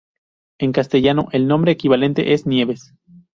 En 0.57 0.71
castellano, 0.71 1.27
el 1.31 1.47
nombre 1.47 1.71
equivalente 1.73 2.33
es 2.33 2.47
Nieves. 2.47 2.95